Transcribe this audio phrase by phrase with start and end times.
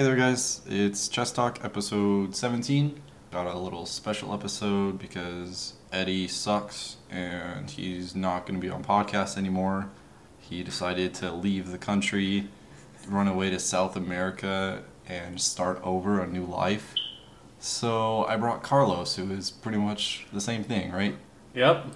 [0.00, 0.62] Hey there, guys.
[0.66, 3.02] It's Chess Talk episode 17.
[3.32, 8.82] Got a little special episode because Eddie sucks and he's not going to be on
[8.82, 9.90] podcast anymore.
[10.38, 12.48] He decided to leave the country,
[13.08, 16.94] run away to South America, and start over a new life.
[17.58, 21.14] So I brought Carlos, who is pretty much the same thing, right?
[21.52, 21.88] Yep.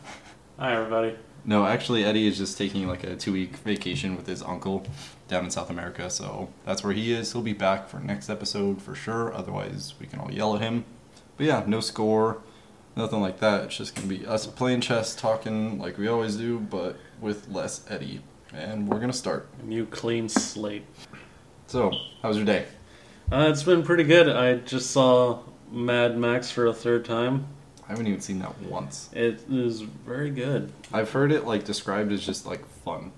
[0.58, 1.16] Hi, everybody.
[1.46, 4.86] No, actually, Eddie is just taking like a two week vacation with his uncle
[5.28, 6.08] down in South America.
[6.08, 7.32] So that's where he is.
[7.32, 9.32] He'll be back for next episode for sure.
[9.34, 10.84] Otherwise, we can all yell at him.
[11.36, 12.38] But yeah, no score,
[12.96, 13.64] nothing like that.
[13.64, 17.48] It's just going to be us playing chess, talking like we always do, but with
[17.48, 18.22] less Eddie.
[18.54, 19.48] And we're going to start.
[19.62, 20.84] A new clean slate.
[21.66, 21.90] So,
[22.22, 22.66] how was your day?
[23.32, 24.28] Uh, it's been pretty good.
[24.28, 25.40] I just saw
[25.72, 27.48] Mad Max for a third time.
[27.86, 29.10] I haven't even seen that once.
[29.12, 30.72] It is very good.
[30.92, 33.12] I've heard it like described as just like fun.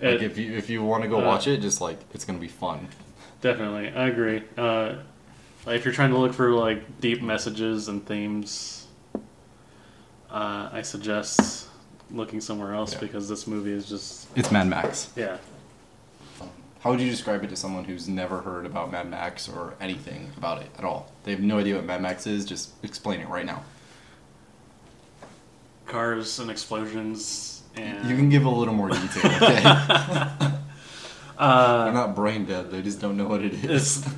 [0.00, 2.38] Like if you if you want to go uh, watch it, just like it's gonna
[2.40, 2.88] be fun.
[3.40, 4.42] Definitely, I agree.
[4.58, 4.94] Uh,
[5.64, 8.86] like, if you're trying to look for like deep messages and themes,
[10.30, 11.68] uh, I suggest
[12.10, 13.00] looking somewhere else Yeah.
[13.00, 15.10] because this movie is just It's Mad Max.
[15.16, 15.38] yeah.
[16.80, 20.32] How would you describe it to someone who's never heard about Mad Max or anything
[20.36, 21.12] about it at all?
[21.22, 22.44] They have no idea what Mad Max is.
[22.44, 23.62] Just explain it right now.
[25.92, 29.62] Cars and explosions and You can give a little more detail, okay?
[29.62, 32.70] They're uh, not brain dead.
[32.70, 33.98] They just don't know what it is.
[33.98, 34.14] It's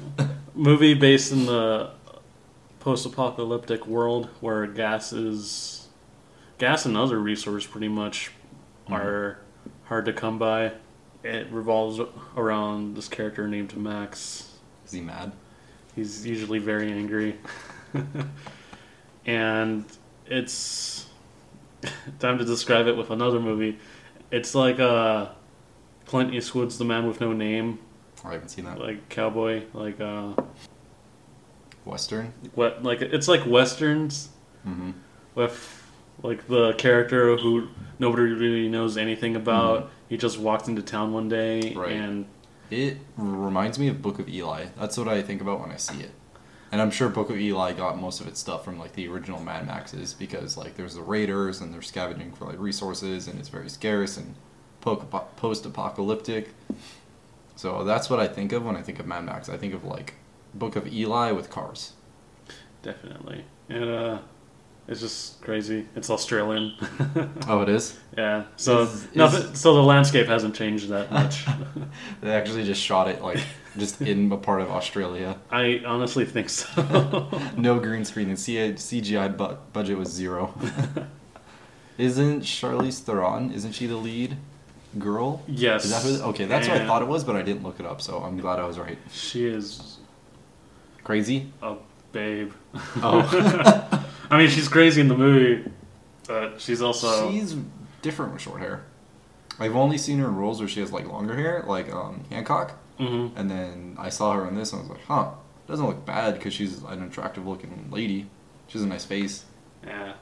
[0.54, 1.90] movie based in the
[2.80, 5.88] post-apocalyptic world where gas is
[6.58, 8.30] gas and other resources pretty much
[8.88, 9.38] are
[9.84, 10.72] hard to come by.
[11.22, 12.00] It revolves
[12.36, 14.52] around this character named Max.
[14.84, 15.32] Is he mad?
[15.96, 17.38] He's usually very angry.
[19.26, 19.84] and
[20.26, 21.03] it's
[22.18, 23.78] time to describe it with another movie.
[24.30, 25.28] It's like uh
[26.06, 27.78] Clint Eastwood's The Man with No Name,
[28.24, 28.78] Oh, I haven't seen that.
[28.78, 30.32] like cowboy, like uh
[31.84, 32.32] Western.
[32.54, 34.28] what like it's like westerns
[34.66, 34.92] Mm-hmm.
[35.34, 35.82] with
[36.22, 39.90] like the character who nobody really knows anything about.
[40.08, 41.92] He just walked into town one day Right.
[41.92, 42.24] and
[42.70, 44.66] It reminds me of Book of Eli.
[44.78, 46.12] That's what I think about when I see it.
[46.74, 49.38] And I'm sure Book of Eli got most of its stuff from like the original
[49.40, 53.48] Mad Maxes because like there's the raiders and they're scavenging for like resources and it's
[53.48, 54.34] very scarce and
[54.80, 56.48] post-apocalyptic.
[57.54, 59.48] So that's what I think of when I think of Mad Max.
[59.48, 60.14] I think of like
[60.52, 61.92] Book of Eli with cars.
[62.82, 63.44] definitely.
[63.68, 64.18] And uh
[64.88, 65.86] it's just crazy.
[65.94, 66.74] It's Australian.
[67.46, 67.96] Oh, it is.
[68.18, 68.46] yeah.
[68.56, 71.44] So Is- nothing so the landscape hasn't changed that much.
[72.20, 73.38] They actually just shot it like
[73.76, 75.36] just in a part of Australia.
[75.50, 77.28] I honestly think so.
[77.56, 78.28] No green screen.
[78.28, 80.54] The CGI bu- budget was zero.
[81.98, 83.52] Isn't Charlize Theron?
[83.52, 84.36] Isn't she the lead
[84.98, 85.42] girl?
[85.46, 85.84] yes.
[85.84, 86.28] Is that who?
[86.30, 88.38] Okay, that's what I thought it was, but I didn't look it up, so I'm
[88.38, 88.98] glad I was right.
[89.12, 89.98] She is
[91.04, 91.52] Crazy.
[91.62, 91.76] a
[92.12, 92.52] babe.
[93.02, 95.70] Oh, I mean, she's crazy in the movie,
[96.26, 97.54] but she's also she's
[98.02, 98.84] different with short hair.
[99.60, 102.76] I've only seen her in roles where she has like longer hair, like um, Hancock,
[102.98, 105.30] hmm and then I saw her on this, and I was like, huh,
[105.66, 108.26] doesn't look bad because she's an attractive looking lady.
[108.68, 109.44] She has a nice face.
[109.86, 110.14] Yeah,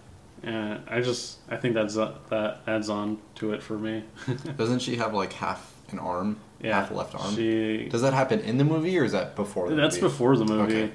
[0.43, 0.79] yeah.
[0.89, 4.05] I just I think that's uh, that adds on to it for me.
[4.57, 7.35] Doesn't she have like half an arm, Yeah, half a left arm?
[7.35, 10.09] She Does that happen in the movie or is that before the that's movie?
[10.09, 10.83] before the movie.
[10.85, 10.93] Okay.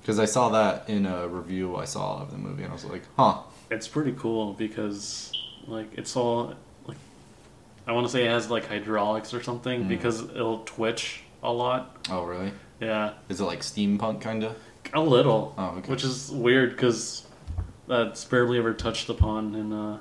[0.00, 2.84] Because I saw that in a review I saw of the movie, and I was
[2.84, 3.38] like, huh.
[3.70, 5.32] It's pretty cool because
[5.66, 6.54] like it's all
[7.86, 9.88] I want to say it has like hydraulics or something Mhm.
[9.88, 11.96] because it'll twitch a lot.
[12.10, 12.52] Oh, really?
[12.80, 14.56] Yeah, Is it like steampunk kind of?
[14.92, 15.90] a little, Oh, okay.
[15.90, 17.26] which is weird because
[17.88, 19.98] that's barely ever touched upon in uh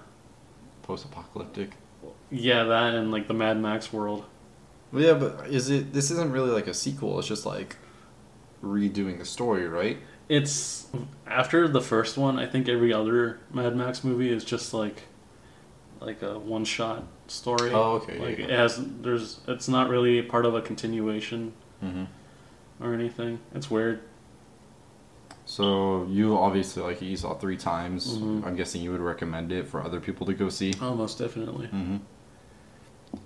[0.83, 1.71] Post apocalyptic.
[2.29, 4.25] yeah that and like the Mad Max world.
[4.91, 5.93] Well, yeah, but is it.
[5.93, 7.77] This isn't really like a sequel, it's just like
[8.63, 9.97] redoing the story, right?
[10.29, 10.87] It's
[11.27, 12.37] after the first one.
[12.39, 15.03] I think every other Mad Max movie is just like
[15.99, 17.71] like a one shot story.
[17.73, 18.45] Oh, okay, Like yeah.
[18.45, 21.53] it has there's it's not really part of a continuation
[21.83, 22.03] Mm-hmm.
[22.83, 23.39] or anything.
[23.53, 24.01] It's weird.
[25.45, 28.17] So you obviously like you saw three times.
[28.17, 28.45] Mhm.
[28.45, 30.73] I'm guessing you would recommend it for other people to go see.
[30.81, 31.67] Oh, most definitely.
[31.67, 31.97] Mm-hmm.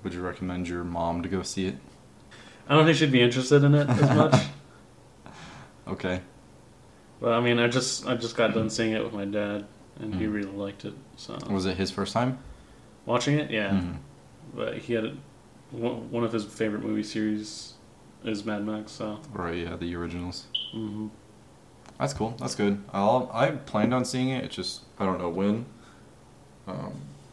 [0.03, 1.75] Would you recommend your mom to go see it?
[2.67, 4.35] I don't think she'd be interested in it as much.
[5.87, 6.19] Okay.
[7.21, 9.65] but I mean, I just I just got done seeing it with my dad,
[10.01, 10.33] and he Mhm.
[10.33, 10.93] really liked it.
[11.15, 12.39] So Was it his first time?
[13.07, 13.71] Watching it, yeah.
[13.71, 13.97] Mhm.
[14.55, 15.13] But he had a,
[15.71, 17.73] one of his favorite movie series
[18.23, 18.91] is Mad Max.
[18.91, 19.19] So.
[19.33, 19.57] Right.
[19.65, 20.45] Yeah, the originals.
[20.71, 21.07] hmm
[21.99, 22.35] That's cool.
[22.39, 22.83] That's good.
[22.93, 24.43] I'll, I planned on seeing it.
[24.45, 25.65] It's just I don't know when.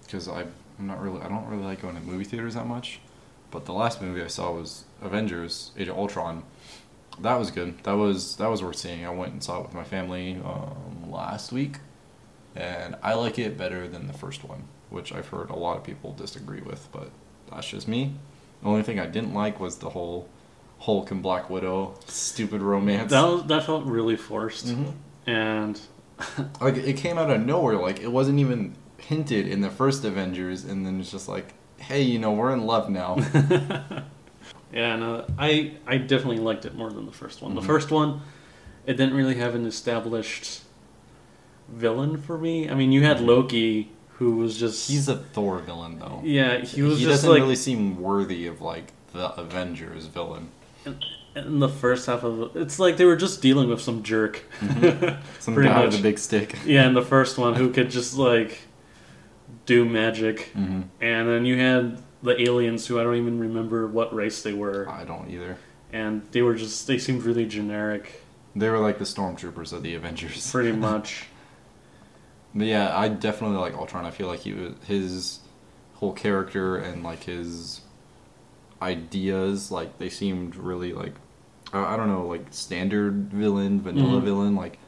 [0.03, 0.43] Because I
[0.79, 3.01] I'm not really I don't really like going to movie theaters that much.
[3.51, 6.43] But the last movie I saw was Avengers: Age of Ultron,
[7.21, 7.83] That was good.
[7.85, 9.05] That was that was worth seeing.
[9.07, 11.77] I went and saw it with my family um, last week,
[12.57, 15.85] and I like it better than the first one, which I've heard a lot of
[15.85, 17.11] people disagree with, but
[17.51, 18.15] that's just me.
[18.63, 20.29] The only thing I didn't like was the whole
[20.79, 23.11] Hulk and Black Widow stupid romance.
[23.11, 24.93] That was, that felt really forced, Mhm.
[25.27, 25.81] and
[26.61, 27.77] Like it came out of nowhere.
[27.77, 32.03] Like it wasn't even hinted in the first Avengers, and then it's just like, hey,
[32.03, 33.17] you know, we're in love now.
[34.73, 37.53] yeah, no, I I definitely liked it more than the first one.
[37.53, 37.57] Mhm.
[37.57, 38.21] The first one,
[38.87, 40.63] it didn't really have an established
[41.69, 42.69] villain for me.
[42.69, 46.21] I mean, you had Loki, who was just He's a Thor villain, though.
[46.25, 50.49] yeah, he was he just doesn't like really seem worthy of like the Avengers villain.
[51.35, 52.57] in the first half of.
[52.57, 54.43] It's like they were just dealing with some jerk.
[55.41, 56.01] Some Pretty guy with much.
[56.01, 56.57] a big stick.
[56.65, 58.59] Yeah, in the first one, who could just like
[59.67, 64.15] do magic, hmm and then you had the aliens, who I don't even remember what
[64.15, 65.59] race they were, I don't either.
[65.93, 68.23] and they were just they seemed really generic,
[68.57, 70.51] They were like the stormtroopers of the Avengers.
[70.51, 71.27] pretty much.
[72.55, 74.05] But yeah, I definitely like Ultron.
[74.07, 75.41] I feel like he was his
[75.95, 77.81] whole character and like his
[78.83, 81.15] ideas, like they seemed really like
[81.73, 84.25] I I don't know, like standard villain, vanilla Mhm.
[84.25, 84.57] villain.
[84.57, 84.79] Like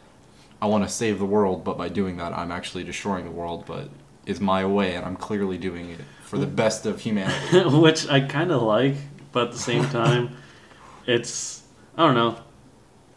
[0.60, 3.64] I want to save the world, but by doing that, I'm actually destroying the world.
[3.66, 3.90] But
[4.26, 7.58] it's my way, and I'm clearly doing it for the best of humanity.
[7.78, 8.96] Which I kind of like,
[9.32, 10.36] but at the same time,
[11.06, 11.62] it's
[11.96, 12.38] I don't know.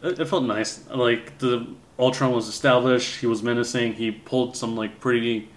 [0.01, 0.87] It, it felt nice.
[0.89, 1.67] Like the
[1.97, 3.19] Ultron was established.
[3.19, 3.93] He was menacing.
[3.93, 5.49] He pulled some like pretty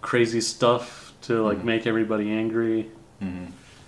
[0.00, 1.64] crazy stuff to like Mhm.
[1.64, 2.88] make everybody angry.
[3.20, 3.46] hmm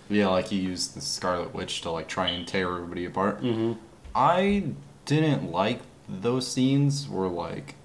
[0.09, 3.39] Yeah, like he used the Scarlet Witch to like try and tear everybody apart.
[3.41, 3.73] hmm
[4.15, 4.65] I
[5.07, 7.77] didn't like those scenes where like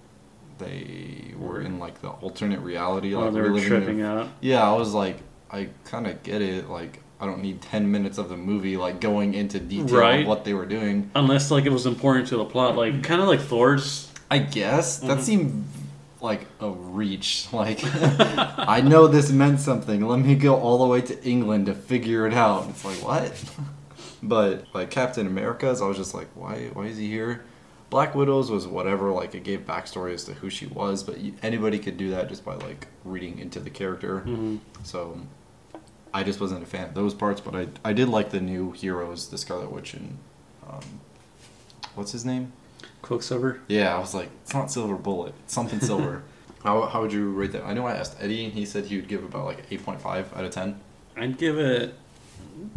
[0.57, 3.13] they were in like the alternate reality.
[3.15, 4.27] Like Oh, they we're were in tripping out.
[4.41, 5.17] Yeah, I was like,
[5.51, 6.69] I kind of get it.
[6.69, 10.21] Like, I don't need ten minutes of the movie like going into detail Right.
[10.21, 11.09] of what they were doing.
[11.15, 14.11] Unless like it was important to the plot, like kind of like Thor's.
[14.29, 15.21] I guess that Mhm.
[15.21, 15.65] seemed
[16.21, 17.47] like a reach.
[17.53, 20.05] Like, I know this meant something.
[20.05, 22.67] Let me go all the way to England to figure it out.
[22.69, 23.31] It's like what?
[24.23, 26.69] But like Captain America's, I was just like, why?
[26.73, 27.43] Why is he here?
[27.91, 29.11] Black Widow's was whatever.
[29.11, 32.43] Like it gave backstory as to who she was, but anybody could do that just
[32.43, 34.21] by like reading into the character.
[34.21, 35.19] hmm So
[36.15, 38.71] I just wasn't a fan of those parts, but I I did like the new
[38.71, 40.17] heroes, the Scarlet Witch and
[40.65, 40.79] um,
[41.95, 42.53] what's his name?
[43.01, 43.59] Quicksilver.
[43.67, 46.23] Yeah, I was like, it's not Silver Bullet, it's something silver.
[46.63, 47.65] how how would you rate that?
[47.65, 49.99] I know I asked Eddie, and he said he would give about like eight point
[49.99, 50.79] five out of ten.
[51.17, 51.95] I'd give it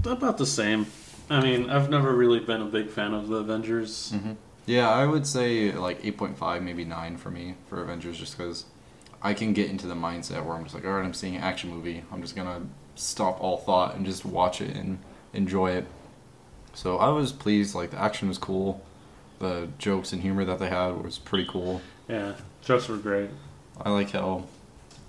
[0.04, 0.86] about the same.
[1.30, 4.12] I mean, I've never really been a big fan of the Avengers.
[4.16, 4.32] Mm-hmm.
[4.66, 8.36] Yeah, I would say like eight point five, maybe nine for me for Avengers, just
[8.36, 8.64] because
[9.22, 11.42] I can get into the mindset where I'm just like, all right, I'm seeing an
[11.42, 12.02] action movie.
[12.10, 12.62] I'm just gonna
[12.98, 14.98] stop all thought and just watch it and
[15.32, 15.86] enjoy it.
[16.74, 17.74] So I was pleased.
[17.74, 18.84] Like the action was cool.
[19.38, 21.80] The jokes and humor that they had was pretty cool.
[22.08, 23.30] Yeah, jokes were great.
[23.80, 24.46] I like how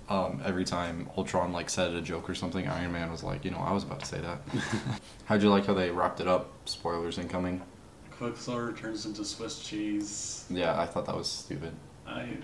[0.08, 3.50] um, every time Ultron like said a joke or something, Iron Man was like, you
[3.50, 4.40] know, I was about to say that.
[5.24, 6.50] How'd you like how they wrapped it up?
[6.64, 7.62] Spoilers incoming.
[8.10, 10.44] Quicksilver turns into Swiss cheese.
[10.50, 11.72] Yeah, I thought that was stupid.
[12.06, 12.36] I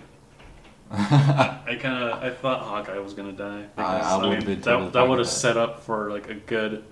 [0.91, 3.59] I kind of I thought Hawkeye was gonna die.
[3.59, 6.29] I- because, I would've mean, been that totally that would have set up for like
[6.29, 6.83] a good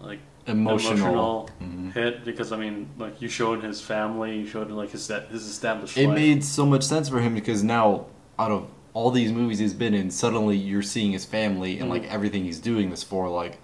[0.00, 0.92] like Emotional.
[0.96, 1.92] emotional Mhm.
[1.92, 5.96] hit because I mean like you showed his family, you showed like his his established
[5.98, 6.14] It life.
[6.16, 8.06] made so much sense for him because now,
[8.38, 12.04] out of all these movies he's been in, suddenly you're seeing his family and like
[12.04, 12.10] Mhm.
[12.10, 13.28] everything he's doing this for.
[13.28, 13.58] Like,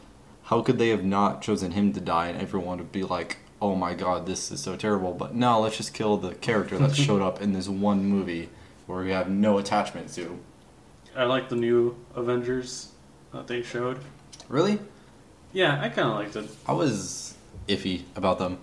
[0.44, 3.74] how could they have not chosen him to die and everyone would be like, oh
[3.74, 5.12] my god, this is so terrible?
[5.12, 8.50] But no, let's just kill the character that showed up in this one movie
[8.86, 10.38] where we have no attachment to.
[11.14, 12.92] I like the new Avengers
[13.32, 13.98] that they showed.
[14.48, 14.78] Really?
[15.52, 16.50] Yeah, I kind of liked it.
[16.66, 17.34] I was
[17.68, 18.58] iffy about them.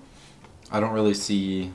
[0.72, 1.72] I don't really see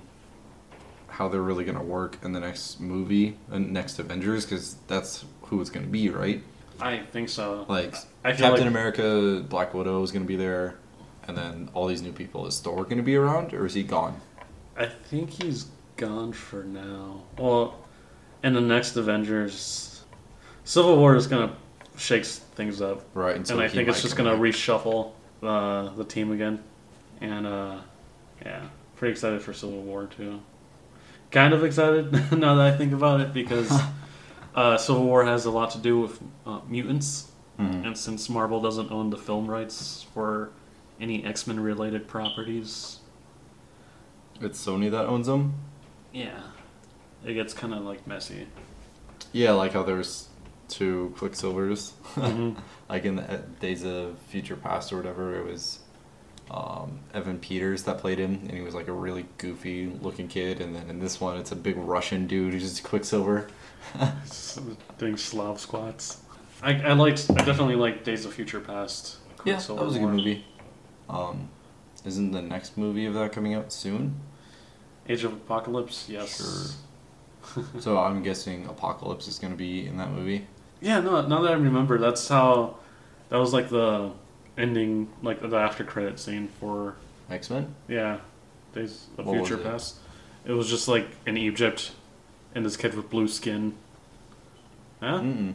[1.08, 5.60] how they're really gonna work in the next movie and next Avengers because that's who
[5.60, 6.42] it's gonna be, right?
[6.80, 7.66] I think so.
[7.68, 10.78] Like Captain like America, Black Widow is gonna be there,
[11.26, 12.46] and then all these new people.
[12.46, 14.20] Is Thor gonna be around, or is he gone?
[14.76, 17.24] I think he's gone for now.
[17.36, 17.74] Well,
[18.42, 20.04] in the next Avengers,
[20.64, 21.54] Civil War is gonna
[21.96, 24.40] shake things up, Right, and so I think it's just gonna back.
[24.40, 26.62] reshuffle uh, the team again.
[27.20, 27.78] And uh,
[28.44, 30.40] yeah, pretty excited for Civil War too.
[31.30, 33.70] Kind of excited now that I think about it because
[34.54, 37.86] uh, Civil War has a lot to do with uh, mutants, Mhm.
[37.86, 40.50] and since Marvel doesn't own the film rights for
[41.00, 42.98] any X Men related properties,
[44.40, 45.54] It's Sony that owns them.
[46.12, 46.40] yeah,
[47.28, 48.46] it gets kind of like messy.
[49.32, 50.28] Yeah, like how there's
[50.68, 51.92] two Quicksilvers.
[52.14, 52.56] Mhm.
[52.88, 55.80] like in the uh, Days of Future Past or whatever, it was
[56.50, 60.60] um, Evan Peters that played him, and he was like a really goofy looking kid.
[60.62, 63.48] And then in this one, it's a big Russian dude who's just Quicksilver.
[64.98, 66.22] Doing Slav squats.
[66.62, 67.26] I, I liked.
[67.30, 69.18] I definitely liked Days of Future Past.
[69.44, 70.44] Yeah, that Quicksilver was a good movie.
[71.10, 71.50] Um,
[72.06, 74.18] isn't the next movie of that coming out soon?
[75.08, 76.08] Age of Apocalypse.
[76.08, 76.76] Yes.
[77.78, 80.46] so I'm guessing Apocalypse is going to be in that movie.
[80.80, 81.00] Yeah.
[81.00, 81.26] No.
[81.26, 82.76] Now that I remember, that's how.
[83.30, 84.12] That was like the
[84.56, 86.96] ending, like the after credit scene for
[87.30, 87.74] X Men.
[87.88, 88.20] yeah,
[88.74, 89.64] Days of What Future it?
[89.64, 89.96] Past.
[90.46, 91.92] It was just like in Egypt,
[92.54, 93.74] and this kid with blue skin.
[95.00, 95.20] Huh?
[95.20, 95.54] Mm-mm.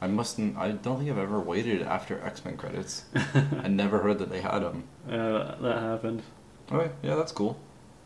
[0.00, 0.56] I mustn't.
[0.56, 3.04] I don't think I've ever waited after X Men credits.
[3.34, 4.84] I never heard that they had them.
[5.08, 6.22] Uh, that happened.
[6.70, 7.58] Okay, yeah, that's cool.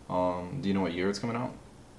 [0.09, 1.52] Um, do you know what year it's coming out?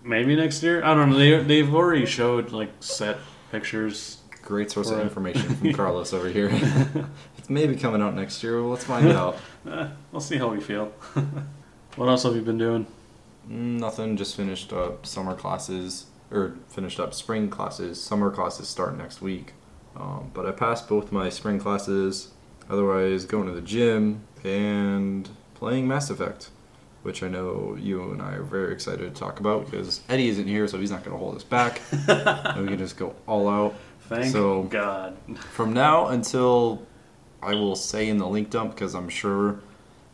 [0.06, 0.84] Maybe next year.
[0.84, 1.18] I don't know.
[1.18, 3.18] They they've already showed like set
[3.52, 4.18] pictures.
[4.44, 5.04] Great source of Right.
[5.04, 6.50] information from Carlos over here.
[7.38, 8.62] it's maybe coming out next year.
[8.62, 9.38] Well, let's find out.
[9.68, 10.92] Eh, we'll see how we feel.
[11.96, 12.86] what else have you been doing?
[13.50, 14.16] Mm, Nothing.
[14.16, 18.00] Just finished up summer classes, or finished up spring classes.
[18.00, 19.54] Summer classes start next week.
[19.96, 22.30] Um, but I passed both my spring classes.
[22.70, 26.50] Otherwise, going to the gym and playing Mass Effect,
[27.06, 30.48] which I know you and I are very excited to talk about because Eddie isn't
[30.48, 31.80] here, so he's not going to hold us back.
[32.08, 33.76] and we can just go all out.
[34.10, 35.16] Thank So- God.
[35.52, 36.82] From now until
[37.44, 39.60] I will say in the link dump, because I'm sure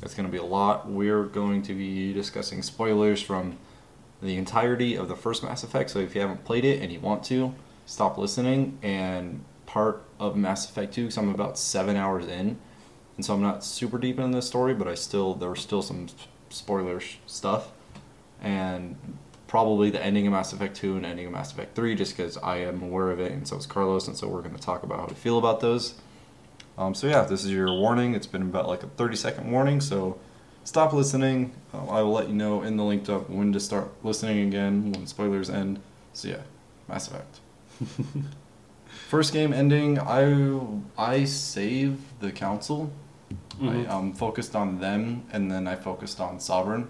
[0.01, 3.57] it's going to be a lot, we're going to be discussing spoilers from
[4.21, 5.91] the entirety of the first Mass Effect.
[5.91, 7.55] So if you haven't played it and you want to,
[7.85, 8.77] stop listening.
[8.81, 12.57] And part of Mass Effect 2, because I'm about seven hours in,
[13.15, 15.81] and so I'm not super deep in the story, but I still there was still
[15.81, 16.07] some
[16.51, 17.71] spoiler stuff,
[18.41, 18.95] and
[19.47, 22.37] probably the ending of Mass Effect 2 and ending of Mass Effect 3, just because
[22.37, 24.83] I am aware of it, and so is Carlos, and so we're going to talk
[24.83, 25.95] about how we feel about those.
[26.77, 28.15] Um, so yeah, this is your warning.
[28.15, 30.17] It's been about like a 30 second warning, so
[30.63, 31.53] stop listening.
[31.73, 34.91] Um, I will let you know in the linked up when to start listening again
[34.91, 35.81] when spoilers end.
[36.13, 36.41] So yeah,
[36.87, 37.39] Mass Effect.
[39.09, 40.59] First game ending, I
[40.97, 42.91] I save the council.
[43.61, 43.87] Mhm.
[43.87, 46.87] I um, focused on them, and then I focused on Sovereign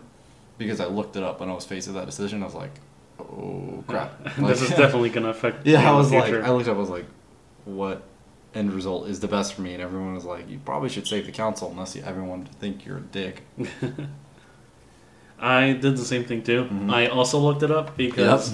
[0.57, 2.41] because I looked it up when I was faced with that decision.
[2.41, 2.71] I was like,
[3.19, 4.11] oh crap!
[4.37, 5.65] this is definitely gonna affect.
[5.65, 6.43] yeah, I was like, future.
[6.43, 7.05] I looked up, I was like,
[7.65, 8.03] what
[8.53, 9.73] end result is the best for me?
[9.73, 12.97] And everyone was like, you probably should save the council unless you everyone think you're
[12.97, 13.43] a dick.
[15.39, 16.65] I did the same thing too.
[16.65, 16.91] Mhm.
[16.93, 18.53] I also looked it up because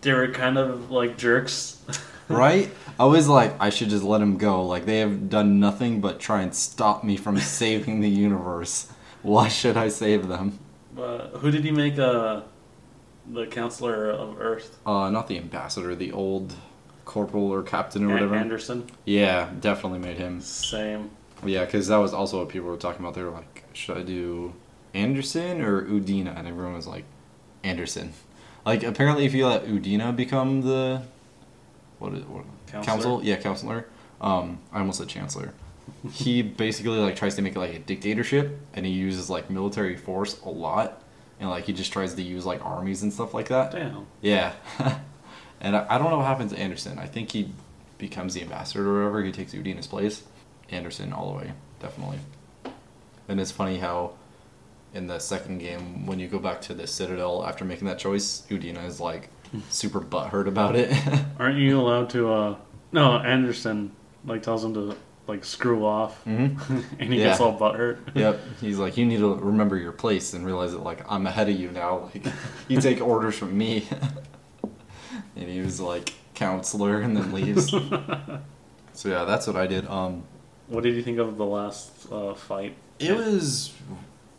[0.00, 1.80] they were kind of like jerks.
[2.28, 2.70] right?
[2.98, 4.64] I was like, I should just let him go.
[4.66, 8.90] Like they have done nothing but try and stop me from saving the universe.
[9.22, 10.58] Why should I save them?
[10.94, 12.42] But who did he make uh,
[13.30, 14.78] the counselor of Earth?
[14.86, 16.54] Uh, not the ambassador, the old
[17.04, 18.34] corporal or captain or An- whatever.
[18.36, 18.86] Anderson.
[19.04, 20.40] Yeah, definitely made him.
[20.40, 21.10] Same.
[21.44, 23.14] Yeah, because that was also what people were talking about.
[23.14, 24.54] They were like, should I do
[24.94, 26.38] Anderson or Udina?
[26.38, 27.04] And everyone was like,
[27.62, 28.12] Anderson.
[28.64, 31.02] Like, apparently, if you let Udina become the.
[31.98, 32.44] What is what?
[32.66, 32.94] Counselor?
[32.94, 33.24] Council?
[33.24, 33.86] Yeah, counselor.
[34.20, 35.52] Um, I almost said chancellor.
[36.12, 39.96] he basically like tries to make it like a dictatorship, and he uses like military
[39.96, 41.02] force a lot,
[41.40, 43.72] and like he just tries to use like armies and stuff like that.
[43.72, 44.06] Damn.
[44.20, 44.52] Yeah.
[45.60, 46.98] and I, I don't know what happens to Anderson.
[46.98, 47.50] I think he
[47.98, 49.22] becomes the ambassador or whatever.
[49.22, 50.22] He takes Udina's place.
[50.70, 52.18] Anderson all the way, definitely.
[53.28, 54.12] And it's funny how
[54.94, 58.42] in the second game, when you go back to the Citadel after making that choice,
[58.48, 59.28] Udina is like
[59.70, 60.92] super butthurt about it.
[61.38, 62.32] Aren't you allowed to?
[62.32, 62.56] uh
[62.92, 63.92] No, Anderson
[64.24, 64.96] like tells him to
[65.26, 66.48] like screw off, hmm
[66.98, 67.28] and he Yeah.
[67.28, 67.98] gets all butthurt.
[68.14, 68.40] Yep.
[68.60, 71.58] He's like, you need to remember your place and realize that like I'm ahead of
[71.58, 72.10] you now.
[72.14, 72.26] Like
[72.68, 73.86] you take orders from me.
[75.36, 77.70] and he was like counselor and then leaves.
[77.70, 79.86] so yeah, that's what I did.
[79.88, 80.24] Um
[80.68, 82.74] What did you think of the last uh, fight?
[82.98, 83.72] It was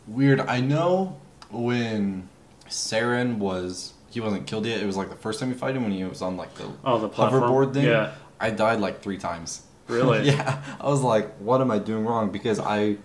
[0.06, 0.40] weird.
[0.40, 1.18] I know
[1.50, 2.28] when
[2.68, 4.80] Saren was he wasn't killed yet.
[4.80, 6.70] It was like the first time we fight him when he was on like the
[6.86, 7.42] Oh, the platform?
[7.42, 7.84] hoverboard thing.
[7.84, 8.12] Yeah.
[8.40, 9.62] I died like three times.
[9.88, 10.26] Really?
[10.30, 10.62] yeah.
[10.80, 12.32] I was like, what am I doing wrong?
[12.32, 12.96] Because I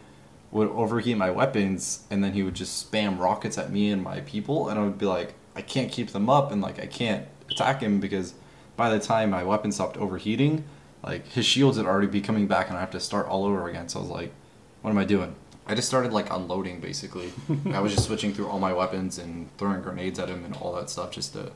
[0.51, 4.21] would overheat my weapons and then he would just spam rockets at me and my
[4.21, 7.25] people and I would be like, I can't keep them up and like I can't
[7.49, 8.33] attack him because
[8.77, 10.63] by the time my weapon stopped overheating,
[11.03, 13.67] like his shields had already be coming back and I have to start all over
[13.67, 13.89] again.
[13.89, 14.31] So I was like,
[14.81, 15.35] what am I doing?
[15.71, 17.31] I just started like unloading basically.
[17.73, 20.73] I was just switching through all my weapons and throwing grenades at him and all
[20.75, 21.51] that stuff just to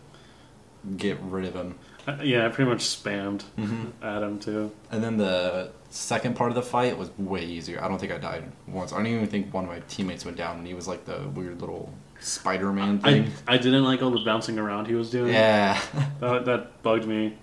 [0.96, 1.76] get rid of him.
[2.08, 3.92] Uh, Yeah, I pretty much spammed Mhm.
[4.02, 4.72] at him too.
[4.92, 7.84] And then the second part of the fight was way easier.
[7.84, 8.94] I don't think I died once.
[8.94, 11.28] I don't even think one of my teammates went down, and he was like the
[11.34, 11.92] weird little
[12.22, 13.32] Spider-Man I, thing.
[13.48, 15.34] I didn't like all the bouncing around he was doing.
[15.34, 15.80] yeah,
[16.22, 17.38] That, that bugged me.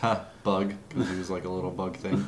[0.00, 2.18] huh, bug, because he was like a little bug thing.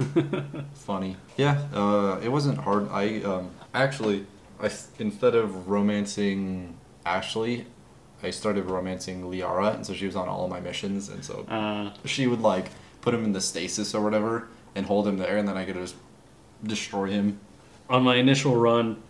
[0.75, 1.17] Funny.
[1.37, 2.89] Yeah, uh, it wasn't hard.
[2.91, 4.27] I um, Actually,
[4.61, 6.77] I instead of romancing
[7.07, 7.67] Ashley,
[8.23, 11.47] I started romancing Liara, and so she was on all of my missions, and so
[11.49, 12.67] Uh, she would like
[13.01, 15.77] put him in the stasis or whatever and hold him there, and then I could
[15.77, 15.95] just
[16.63, 17.39] destroy him.
[17.89, 19.03] on my initial run,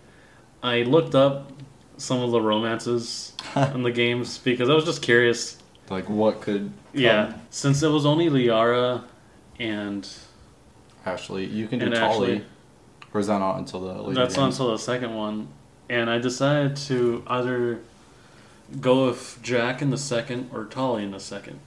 [0.62, 1.52] I looked up
[1.99, 3.35] some of the romances
[3.75, 5.59] in the games because I was just curious.
[5.90, 7.40] Like what could Yeah, come.
[7.50, 9.02] since it was only Liara
[9.59, 10.09] and
[11.04, 12.44] Ashley, you can do And Tali, Ashley.
[13.12, 14.54] or is that not until the later that's not games?
[14.61, 15.49] until the second one,
[15.88, 17.80] and I decided to either
[18.80, 21.59] go with Jack in the second or Tali in the second.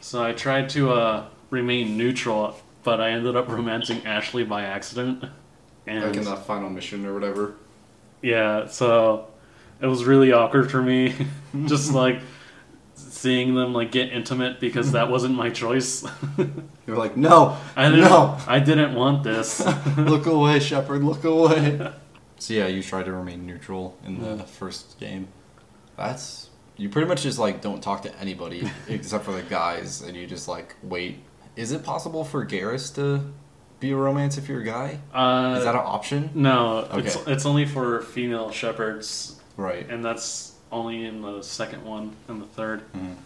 [0.00, 5.24] So I tried to uh, remain neutral, but I ended up romancing Ashley by accident.
[5.86, 7.54] And like in that final mission or whatever.
[8.20, 9.28] Yeah, so
[9.80, 11.14] it was really awkward for me,
[11.64, 12.20] just like
[13.18, 16.04] seeing them like get intimate because that wasn't my choice.
[16.86, 18.04] You're like, no, I didn't.
[18.04, 19.66] no, I didn't want this.
[19.96, 21.92] look away, Shepard, look away.
[22.38, 25.28] so yeah, you try to remain neutral in the first game.
[25.96, 30.16] That's you pretty much just like don't talk to anybody except for the guys, and
[30.16, 31.18] you just like wait.
[31.56, 33.32] Is it possible for Garrus to
[33.80, 35.00] be a romance if you're a guy?
[35.12, 36.30] Uh, Is that an option?
[36.34, 36.86] no?
[36.92, 39.90] It's it's only for female Shepards, Right.
[39.90, 42.82] and that's only in the second one and the third.
[42.92, 43.16] Mhm.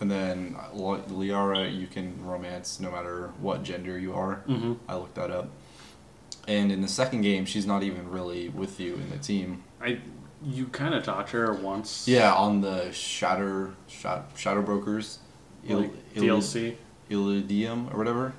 [0.00, 4.42] And then Liara, you can romance no matter what gender you are.
[4.48, 4.72] Mm-hmm.
[4.88, 5.50] I looked that up.
[6.48, 9.62] And in the second game, she's not even really with you in the team.
[9.80, 9.98] I
[10.44, 12.06] you kind of talked to her once.
[12.06, 15.20] Yeah, on the Shatter Shadow, Shadow Brokers,
[15.66, 16.76] like DLC.
[17.10, 18.34] Illidium or whatever.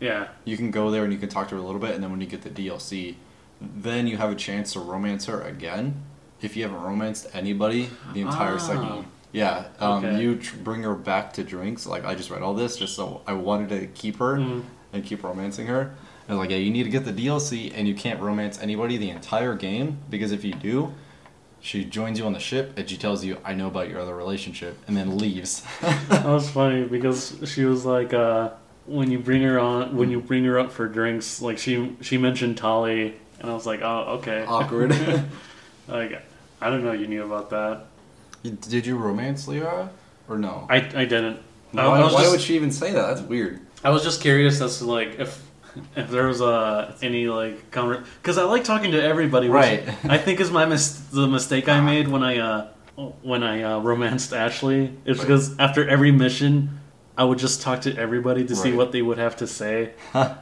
[0.00, 2.02] Yeah, You can go there and you can talk to her a little bit, and
[2.02, 3.14] then when you get the DLC,
[3.60, 6.02] then you have a chance to romance her again.
[6.42, 8.58] If you haven't romanced anybody the entire Ah.
[8.58, 9.04] second game.
[9.32, 10.20] Yeah, um, Okay.
[10.22, 11.86] you tr- bring her back to drinks.
[11.86, 14.62] Like I just read all this just so I wanted to keep her Mhm.
[14.92, 15.94] and keep romancing her.
[16.28, 19.10] And like, yeah, you need to get the DLC, and you can't romance anybody the
[19.10, 20.92] entire game because if you do,
[21.60, 24.14] she joins you on the ship and she tells you, "I know about your other
[24.16, 25.62] relationship," and then leaves.
[26.08, 28.50] that was funny because she was like, uh,
[28.86, 32.18] when you bring her on, when you bring her up for drinks, like she she
[32.18, 34.44] mentioned Tali, and I was like, oh, okay.
[34.46, 34.92] Awkward.
[35.88, 36.20] like,
[36.62, 37.86] I don't know you knew about that.
[38.42, 39.90] Did you romance Lyra
[40.28, 40.66] or no?
[40.70, 41.38] I I didn't.
[41.72, 43.06] Why I why just, would she even say that?
[43.08, 43.60] That's weird.
[43.84, 45.42] I was just curious as to like if
[45.96, 49.48] if there was uh, any like conver because I like talking to everybody.
[49.48, 49.88] which Right.
[50.04, 52.68] I think is my mis- the mistake I made when I uh
[53.22, 54.92] when I uh, romanced Ashley.
[55.04, 55.26] It's Right.
[55.26, 56.80] because after every mission,
[57.16, 59.92] I would just talk to everybody to see what they would have to say.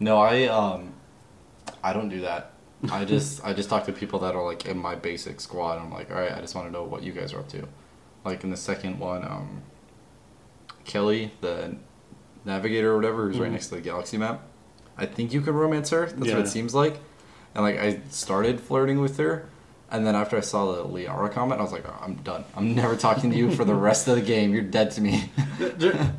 [0.00, 0.92] No, I um,
[1.82, 2.50] I don't do that.
[2.92, 5.78] I just I just talk to people that are like in my basic squad.
[5.78, 7.66] I'm like, all right, I just want to know what you guys are up to.
[8.24, 9.62] Like in the second one, um,
[10.84, 11.76] Kelly, the
[12.44, 13.52] navigator or whatever, who's right Mhm.
[13.52, 14.42] next to the galaxy map.
[14.96, 16.06] I think you could romance her.
[16.06, 16.98] That's what it seems like.
[17.54, 19.46] And like I started flirting with her,
[19.90, 22.44] and then after I saw the Liara comment, I was like, oh, I'm done.
[22.56, 24.52] I'm never talking to you for the rest of the game.
[24.52, 25.30] You're dead to me.
[25.58, 26.14] There-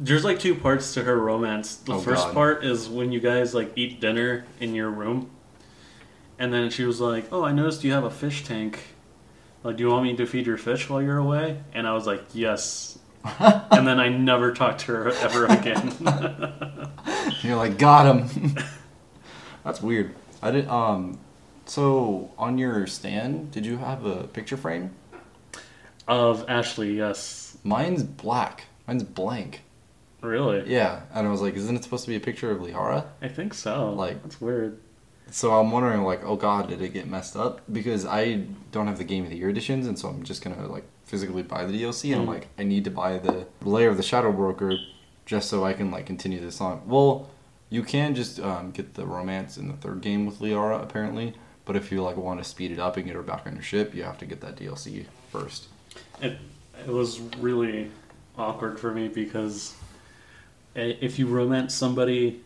[0.00, 1.74] There's like two parts to her romance.
[1.74, 2.34] The Oh, first God.
[2.34, 5.28] part is when you guys like eat dinner in your room,
[6.38, 8.78] and then she was like, "Oh, I noticed you have a fish tank.
[9.64, 12.06] Like, do you want me to feed your fish while you're away?" And I was
[12.06, 12.98] like, "Yes."
[13.40, 15.92] and then I never talked to her ever again.
[17.42, 18.54] You're like, got him.
[19.64, 20.14] That's weird.
[20.40, 20.68] I did.
[20.68, 21.18] Um,
[21.66, 24.94] so on your stand, did you have a picture frame?
[26.06, 28.64] of Ashley, yes, Mine's black.
[28.86, 29.60] Mine's blank.
[30.22, 30.62] really.
[30.70, 33.04] Yeah, and I was like, isn't it supposed to be a picture of Liara?
[33.20, 33.92] I think so.
[33.92, 34.80] Like- that's weird.
[35.30, 37.60] So I'm wondering, like, oh god, did it get messed up?
[37.70, 40.66] Because I don't have the Game of the Year editions, and so I'm just gonna
[40.66, 42.32] like physically buy the DLC, and I'm Mm.
[42.34, 44.78] like, I need to buy the Lair of the Shadow Broker,
[45.26, 46.80] just so I can like continue this on.
[46.86, 47.28] Well,
[47.70, 51.34] you can just um, get the romance in the third game with Liara apparently,
[51.66, 53.62] but if you like want to speed it up and get her back on your
[53.62, 55.66] ship, you have to get that DLC first.
[56.22, 56.38] It
[56.86, 57.90] it was really
[58.38, 59.74] awkward for me because
[60.74, 62.40] if you romance somebody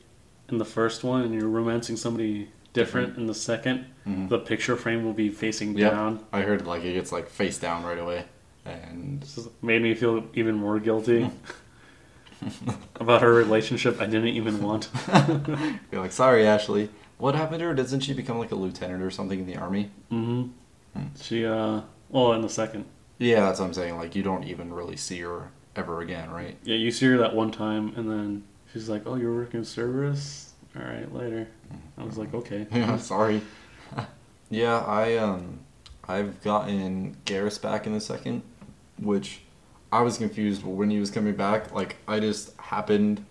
[0.49, 4.29] in the first one and you're romancing somebody different in the 2nd Mhm.
[4.29, 5.91] the picture frame will be facing Yep.
[5.93, 6.21] down.
[6.33, 8.25] I heard like it gets like face down right away,
[8.65, 11.31] and This made me feel even more guilty
[12.97, 14.89] about her relationship I didn't even want.
[15.93, 16.91] you're like, sorry, Ashley.
[17.19, 17.75] What happened to her?
[17.75, 19.91] Doesn't she become like a lieutenant or something in the army?
[20.11, 20.25] Mm
[20.95, 22.85] hmm She uh well in the second.
[23.19, 23.97] Yeah, that's what I'm saying.
[23.97, 26.57] Like, you don't even really see her ever again, right?
[26.65, 30.52] Yeah, you see her that one time and then she's like, "Oh, you're working Cerberus?
[30.77, 31.49] All right, later."
[31.99, 33.41] I was like, "Okay." Yeah, sorry.
[34.51, 35.61] yeah, I um,
[36.09, 38.43] I've gotten Garrus back in a second,
[38.99, 39.41] which
[39.93, 41.73] I was confused when he was coming back.
[41.73, 43.25] Like, I just happened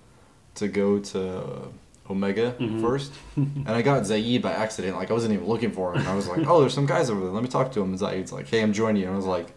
[0.56, 1.70] to go to
[2.10, 2.82] Omega Mhm.
[2.82, 4.98] first, and I got Zaeed by accident.
[4.98, 6.06] Like I wasn't even looking for him.
[6.08, 7.30] I was like, oh, there's some guys over there.
[7.32, 7.90] Let me talk to him.
[7.92, 9.08] And Zaeed's like, hey, I'm joining you.
[9.08, 9.48] And I was like,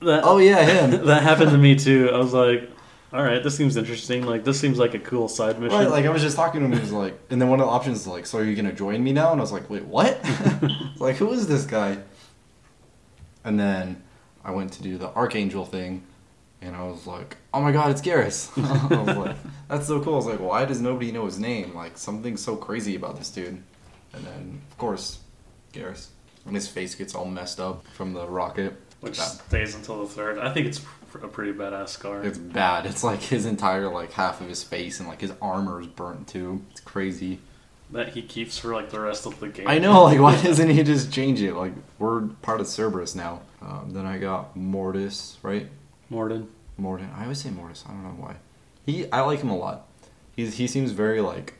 [0.00, 1.06] That, oh yeah, him.
[1.06, 2.10] that happened to me too.
[2.12, 2.70] I was like,
[3.12, 4.26] all right, this seems interesting.
[4.26, 5.78] Like this seems like a cool side mission.
[5.78, 6.72] Right, like I was just talking to him.
[6.72, 8.72] He was like, and then one of the options is like, so are you gonna
[8.72, 9.32] join me now?
[9.32, 10.22] And I was like, wait, what?
[10.98, 11.98] like, who is this guy?
[13.44, 14.02] And then
[14.44, 16.02] I went to do the archangel thing,
[16.60, 18.50] and I was like, oh my god, it's Garrus.
[18.90, 19.36] I was like,
[19.68, 20.14] that's so cool.
[20.14, 21.74] I was like, why does nobody know his name?
[21.74, 23.62] Like something's so crazy about this dude.
[24.12, 25.20] And then of course,
[25.72, 26.08] Garrus,
[26.44, 28.76] and his face gets all messed up from the rocket.
[29.00, 30.38] Which That- stays until the third.
[30.38, 30.80] I think it's
[31.22, 32.22] a pretty badass scar.
[32.22, 32.84] It's bad.
[32.86, 36.26] It's like his entire like half of his face and like his armor is burnt
[36.28, 36.62] too.
[36.70, 37.40] It's crazy.
[37.90, 39.66] that he keeps for like the rest of the game.
[39.66, 41.54] I know, like, why doesn't he just change it?
[41.54, 43.40] Like, we're part of Cerberus now.
[43.62, 45.68] Um, then I got Mortis, right?
[46.12, 46.48] Mordin.
[46.78, 47.08] Mordin.
[47.16, 47.84] I always say Mortis.
[47.88, 48.36] I don't know why.
[48.84, 49.86] He, I like him a lot.
[50.36, 51.54] He's he seems very like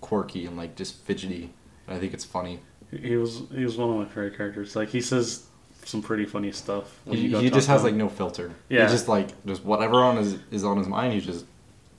[0.00, 1.52] quirky and like just fidgety.
[1.86, 2.60] And I think it's funny.
[2.90, 4.76] He was he was one of my favorite characters.
[4.76, 5.46] Like he says
[5.84, 6.98] some pretty funny stuff.
[7.08, 8.52] He, he just has like no filter.
[8.68, 8.86] Yeah.
[8.86, 11.12] He just like just whatever on his is on his mind.
[11.14, 11.44] He just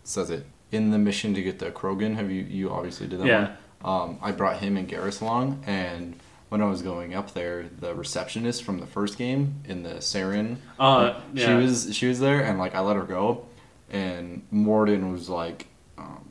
[0.04, 0.46] says it.
[0.72, 3.56] In the mission to get the Krogan, have you you obviously did that Yeah.
[3.82, 4.12] one?
[4.12, 6.16] Um, I brought him and Garrus along, and
[6.50, 10.58] when I was going up there, the receptionist from the first game in the Saren,
[10.80, 11.58] Uh, she yeah.
[11.58, 13.46] was she was there, and like I let her go,
[13.92, 15.68] and Mordin was like,
[15.98, 16.30] um,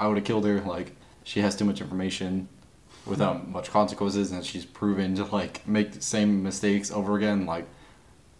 [0.00, 0.60] I would have killed her.
[0.60, 0.92] Like
[1.24, 2.48] she has too much information,
[3.06, 7.46] without much consequences, and she's proven to like make the same mistakes over again.
[7.46, 7.66] Like,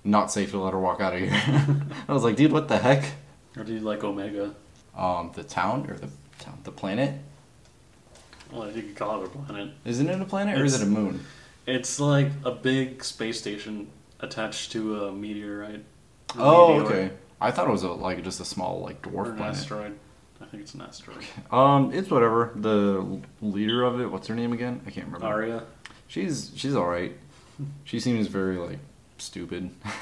[0.05, 1.31] not safe to let her walk out of here.
[2.09, 3.05] I was like, dude, what the heck?
[3.57, 4.55] Or do you like Omega?
[4.96, 7.14] Um, the town or the town, the planet?
[8.51, 9.70] Well, you could call it a planet.
[9.85, 11.25] Isn't it a planet or is it a moon?
[11.66, 13.88] It's like a big space station
[14.20, 15.85] attached to a meteorite.
[16.37, 17.11] A Oh, meteor okay.
[17.40, 19.57] I thought it was a, like just a small like dwarf an planet.
[19.57, 19.98] asteroid.
[20.42, 21.24] I think it's an asteroid.
[21.52, 22.52] Um, it's whatever.
[22.57, 24.81] The leader of it, what's her name again?
[24.87, 25.26] I can't remember.
[25.26, 25.62] Aria.
[26.09, 27.16] She's she's all right.
[27.85, 28.78] She seems very like
[29.18, 29.70] stupid,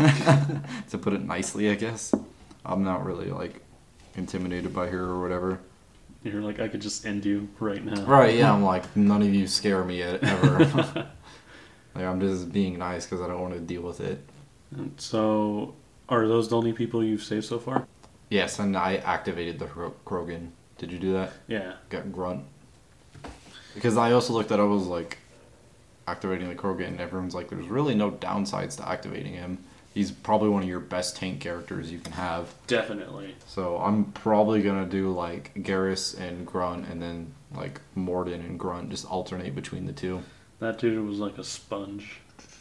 [0.90, 2.14] to put it nicely, I guess.
[2.64, 3.60] I'm not really like
[4.14, 5.60] intimidated by her or whatever.
[6.22, 8.04] You're like, I could just end you right now.
[8.04, 8.36] Right?
[8.36, 8.52] Yeah.
[8.52, 10.58] I'm like none of you scare me ever.
[11.94, 14.24] like I'm just being nice because I don't want to deal with it.
[14.74, 15.74] And So,
[16.08, 17.86] are those the only people you've saved so far?
[18.30, 20.50] Yes, and I activated the Krogan.
[20.78, 21.32] Did you do that?
[21.46, 21.74] Yeah.
[21.90, 22.44] Got grunt.
[23.74, 25.18] Because I also looked at I was like
[26.08, 29.58] activating the Krogan and everyone's like there's really no downsides to activating him.
[29.92, 32.54] He's probably one of your best tank characters you can have.
[32.68, 33.34] Definitely.
[33.46, 38.90] So I'm probably gonna do like Garrus and Grunt and then like Mordin and Grunt
[38.90, 40.22] just alternate between the two.
[40.60, 42.20] That dude was like a sponge.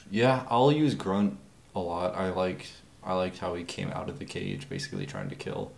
[0.10, 1.38] Yeah, I'll use Grunt
[1.76, 2.16] a lot.
[2.16, 2.68] I like
[3.04, 5.72] I liked how he came out of the cage basically trying to kill.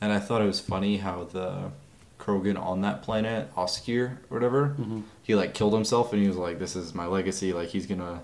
[0.00, 1.70] And I thought it was funny how the
[2.18, 5.00] Krogan on that planet, Okeer or whatever, Mm-hmm.
[5.22, 8.22] he like killed himself and he was like, This is my legacy, like he's gonna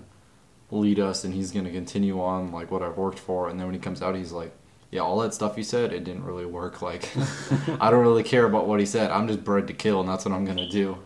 [0.71, 3.75] lead us and he's gonna continue on like what I've worked for and then when
[3.75, 4.53] he comes out he's like
[4.91, 6.81] yeah, all that stuff you said, it didn't really work.
[6.81, 7.09] Like,
[7.81, 9.11] I don't really care about what he said.
[9.11, 10.99] I'm just bred to kill, and that's what I'm gonna do.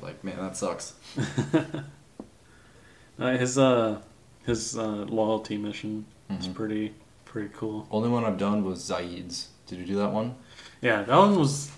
[0.00, 0.94] Like, man, that sucks.
[3.18, 4.00] His uh,
[4.46, 6.54] his uh, loyalty mission is Mhm.
[6.54, 7.86] pretty pretty cool.
[7.90, 9.48] Only one I've done was Zaeed's.
[9.66, 10.36] Did you do that one?
[10.80, 11.70] Yeah, that one was.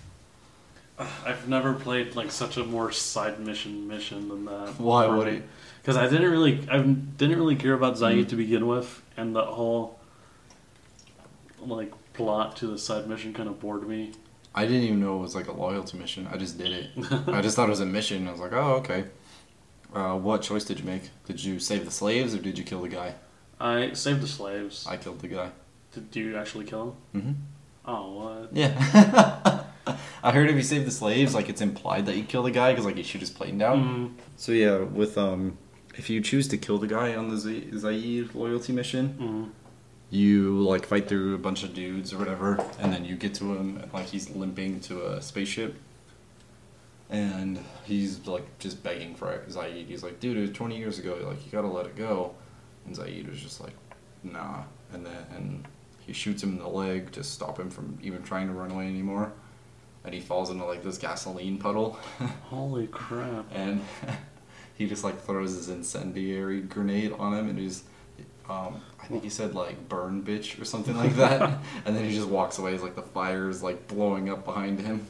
[1.25, 4.79] I've never played like such a more side mission mission than that.
[4.79, 5.43] Why would it?
[5.81, 8.29] Because I didn't really, I didn't really care about Zaeed Mhm.
[8.29, 9.99] to begin with, and the whole
[11.59, 14.11] like plot to the side mission kind of bored me.
[14.55, 16.27] I didn't even know it was like a loyalty mission.
[16.31, 16.89] I just did it.
[17.27, 18.27] I just thought it was a mission.
[18.27, 19.05] I was like, oh, okay.
[19.93, 21.09] Uh, what choice did you make?
[21.25, 23.15] Did you save the slaves or did you kill the guy?
[23.59, 24.85] I saved the slaves.
[24.87, 25.49] I killed the guy.
[25.93, 27.21] Did you actually kill him?
[27.21, 27.31] hmm
[27.85, 28.49] Oh, what?
[28.53, 29.63] Yeah.
[30.23, 32.71] I heard if you save the slaves, like it's implied that you kill the guy
[32.73, 33.83] because like you shoot his plane down.
[34.17, 35.57] Mm, So yeah, with um,
[35.95, 39.49] if you choose to kill the guy on the Z- Zaeed loyalty mission, mm.
[40.09, 43.45] you like fight through a bunch of dudes or whatever, and then you get to
[43.55, 45.75] him and like he's limping to a spaceship,
[47.09, 49.87] and he's like just begging for Zaeed.
[49.87, 51.17] He's like, dude, it was 20 years ago.
[51.27, 52.33] Like you gotta let it go,
[52.85, 53.73] and Zaeed was just like,
[54.23, 55.65] nah, and then and
[56.05, 58.87] he shoots him in the leg to stop him from even trying to run away
[58.87, 59.31] anymore,
[60.03, 61.99] and he falls into like this gasoline puddle.
[62.49, 63.45] Holy crap!
[63.53, 63.83] and
[64.77, 67.83] he just like throws his incendiary grenade on him and he's
[68.49, 71.41] um, I think he said like burn bitch or something like that
[71.85, 74.79] and then he just walks away He's like the fire is like blowing up behind
[74.79, 75.05] him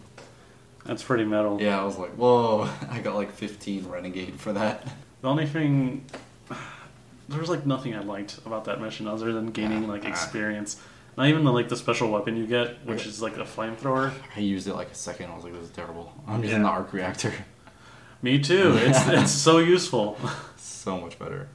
[0.88, 1.62] That's pretty metal.
[1.62, 4.84] yeah I was like whoa I got like 15 renegade for that
[5.22, 6.06] The only thing,
[7.30, 10.10] there was like nothing I liked about that mission other than gaining Ah, like ah.
[10.10, 10.80] experience.
[11.18, 14.14] Not even the like the special weapon you get, which is like a flamethrower.
[14.36, 15.32] I used it like a second.
[15.32, 16.14] I was like, this is terrible.
[16.28, 16.64] I'm using Yeah.
[16.68, 17.34] the arc reactor.
[18.22, 18.74] Me too.
[18.88, 20.18] It's it's so useful.
[20.58, 21.48] so much better.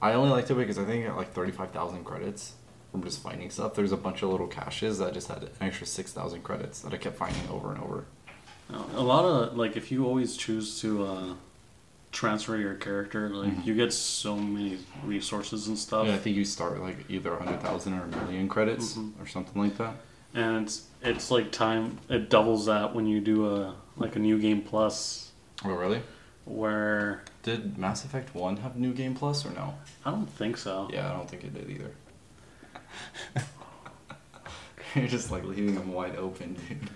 [0.00, 2.54] I only liked it because I think I got like 35,000 credits
[2.90, 3.74] from just finding stuff.
[3.74, 6.96] There's a bunch of little caches that just had an extra 6,000 credits that I
[6.96, 8.06] kept finding over and over.
[8.94, 11.34] A lot of like if you always choose to uh,
[12.12, 13.66] transfer your character, like Mhm.
[13.66, 16.06] you get so many resources and stuff.
[16.06, 19.12] Yeah, I think you start with like either 100,000 or a million credits Mhm.
[19.20, 19.94] or something like that.
[20.34, 24.38] and it's it's like time it doubles that when you do a like a new
[24.38, 25.30] game plus
[25.64, 26.00] Oh, really?
[26.46, 29.74] where Did Mass Effect 1 have New Game Plus or no?
[30.06, 30.88] I don't think so.
[30.92, 31.90] Yeah, I don't think it did either.
[34.94, 36.88] You're just like leaving them wide open, dude.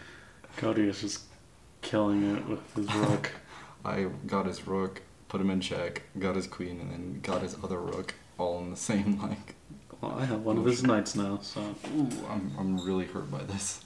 [0.57, 1.23] Cody is just
[1.83, 3.33] killing it with his rook.
[3.85, 7.57] I got his rook, put him in check, got his queen, and then got his
[7.62, 9.55] other rook all in the same like.
[10.01, 11.61] Well, I have one of his knights now, so
[11.97, 13.81] Ooh, I'm I'm really hurt by this.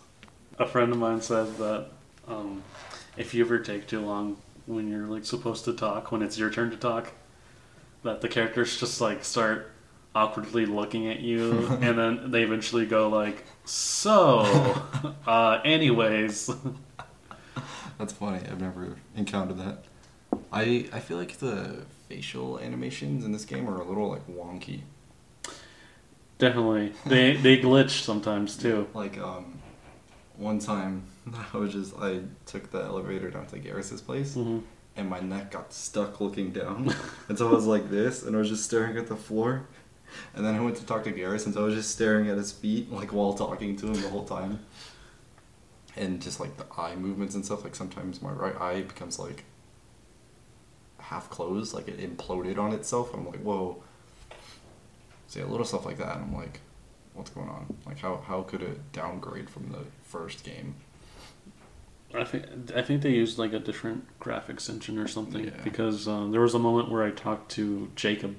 [0.59, 1.87] a friend of mine said that
[2.27, 2.63] um,
[3.17, 6.51] if you ever take too long when you're like supposed to talk, when it's your
[6.51, 7.13] turn to talk,
[8.03, 9.71] that the characters just like start
[10.15, 14.41] awkwardly looking at you, and then they eventually go like, "So,
[15.27, 16.51] uh, anyways."
[18.01, 18.39] That's funny.
[18.51, 19.85] I've never encountered that.
[20.51, 24.81] I I feel like the facial animations in this game are a little like wonky.
[26.39, 28.89] Definitely, they they glitch sometimes too.
[28.95, 29.61] Like um,
[30.37, 31.03] one time
[31.53, 34.35] I was just I took the elevator down to Garrus's place.
[34.35, 34.61] hmm
[34.97, 36.93] and my neck got stuck looking down.
[37.29, 39.67] and so I was like this, and I was just staring at the floor.
[40.35, 42.37] And then I went to talk to Garrus, and so I was just staring at
[42.37, 44.59] his feet, like while talking to him the whole time.
[45.97, 49.45] And just like the eye movements and stuff, like sometimes my right eye becomes like
[50.99, 53.13] half closed, like it imploded on itself.
[53.13, 53.83] I'm like, whoa.
[55.27, 56.61] So yeah, little stuff like that, and I'm like,
[57.15, 57.77] what's going on?
[57.87, 60.75] Like, how, how could it downgrade from the first game?
[62.13, 65.51] I think I think they used like a different graphics engine or something Yeah.
[65.63, 68.35] because um, there was a moment where I talked to Jacob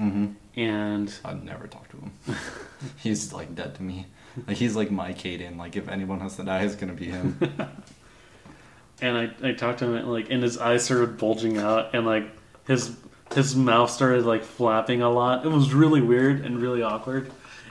[0.00, 0.32] Mm-hmm.
[0.56, 2.12] And I'd never talk to him.
[2.98, 4.06] he's like dead to me.
[4.46, 5.56] Like he's like my Kaidan.
[5.56, 7.38] Like if anyone has to die, it's gonna be him.
[9.00, 12.06] and I, I talked to him and like and his eyes started bulging out and
[12.06, 12.24] like
[12.66, 12.96] his
[13.34, 15.44] his mouth started like flapping a lot.
[15.44, 17.30] It was really weird and really awkward.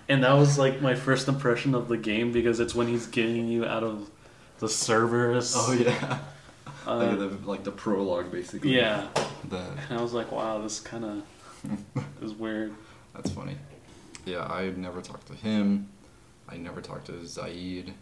[0.10, 3.48] And that was like my first impression of the game because it's when he's getting
[3.48, 4.10] you out of
[4.60, 5.54] the servers.
[5.56, 6.20] oh yeah.
[6.86, 8.76] Uh, like the like the prologue basically.
[8.76, 9.08] yeah.
[9.50, 11.24] The And I was like, wow, this kind of
[12.22, 12.74] is weird.
[13.14, 13.58] that's funny.
[14.26, 15.90] Yeah, I've never talked to him.
[16.48, 17.94] I never talked to Zaeed.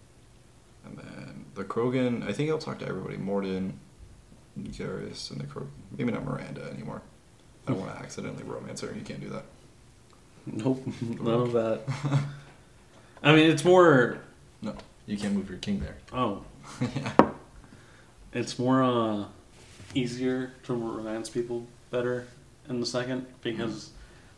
[0.86, 3.18] And then the Krogan, I think I'll talk to everybody.
[3.18, 3.74] Mordin,
[4.60, 5.70] Garrus, and the Krogan.
[5.98, 7.02] Maybe not Miranda anymore.
[7.68, 8.94] I don't want to accidentally romance her.
[8.94, 9.44] You can't do that.
[10.46, 11.82] Nope, none of that.
[13.22, 14.20] I mean, it's more.
[14.62, 15.98] No, you can't move your king there.
[16.12, 16.44] Oh,
[16.82, 17.14] yeah.
[18.34, 19.26] it's more uh,
[19.94, 22.28] easier to romance people better
[22.70, 23.90] in the second because,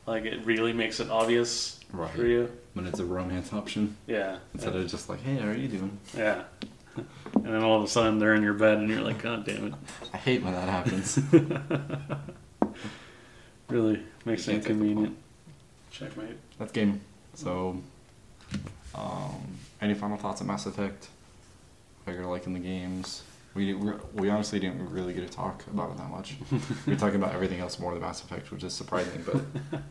[0.08, 2.10] like, it really makes it obvious Right.
[2.12, 2.50] for you.
[2.74, 4.38] When it's a romance option Yeah.
[4.54, 5.98] instead of just like, hey, how are you doing?
[6.18, 6.44] Yeah.
[7.34, 9.68] And then all of a sudden they're in your bed and you're like, God damn
[9.68, 9.74] it.
[10.14, 11.18] I hate when that happens.
[11.32, 11.52] it.
[13.70, 15.18] Really makes it Can't take the inconvenient.
[15.92, 16.38] Checkmate.
[16.60, 17.00] That's game.
[17.36, 17.82] So,
[18.94, 19.36] um,
[19.82, 21.08] any final thoughts on Mass Effect?
[22.06, 23.24] How you're liking the games?
[23.54, 26.38] We, we we honestly didn't really get to talk about it that much.
[26.86, 29.42] we were talking about everything else more than Mass Effect, which is surprising, but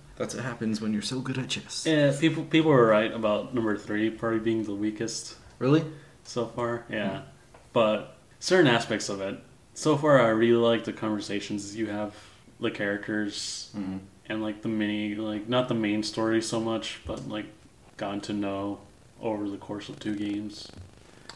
[0.16, 1.84] that's what happens when you're so good at chess.
[1.86, 5.84] Yeah, people people were right about number three probably being the weakest Really?
[6.24, 6.84] so far.
[6.88, 7.22] Yeah,
[7.74, 9.38] but certain aspects of it.
[9.74, 12.14] So far, I really like the conversations you have,
[12.60, 13.98] the characters, Mm-hmm.
[14.26, 17.44] and like the mini, like not the main story so much, but like
[17.98, 18.78] gotten to know
[19.20, 20.70] over the course of two games.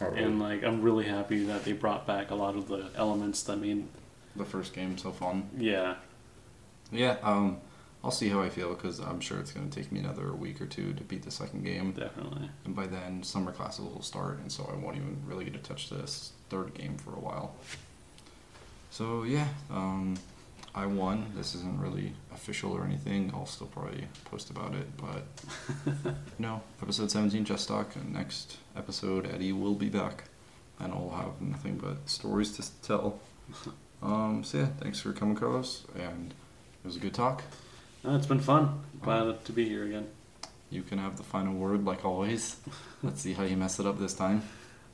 [0.01, 3.43] Oh, And like, I'm really happy that they brought back a lot of the elements
[3.45, 3.87] that made,
[4.37, 5.49] the first game so fun.
[5.57, 5.97] yeah,
[6.91, 7.17] Yeah.
[7.23, 7.59] Um,
[8.03, 10.67] I'll see how I feel because I'm sure it's gonna take me another week or
[10.67, 11.93] two to beat the second game.
[11.93, 12.51] definitely.
[12.67, 15.61] And by then, summer classes will start, and so I won't even really get to
[15.61, 17.55] touch this third game for a while.
[18.91, 20.17] So yeah, um,
[20.75, 21.33] I won.
[21.37, 23.31] This isn't really official or anything.
[23.33, 25.25] I'll still probably post about it, but
[26.39, 26.63] no.
[26.83, 27.95] Episode 17, Just Talk.
[27.97, 30.25] and Next episode, Eddie will be back,
[30.81, 33.21] and I'll have nothing but stories to tell.
[34.03, 37.43] Um, so yeah, thanks for coming, Carlos, and it was a good talk.
[38.03, 38.83] No, it's been fun.
[39.01, 40.09] Glad to be here again.
[40.69, 42.57] You can have the final word, like always.
[43.03, 44.43] Let's see how you mess it up this time.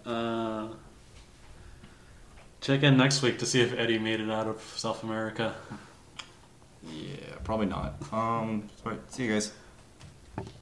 [0.06, 0.68] Uh,
[2.60, 5.54] check in next week to see if Eddie made it out of South America.
[6.82, 7.94] Yeah, probably not.
[8.12, 9.52] Um, alright, see you guys.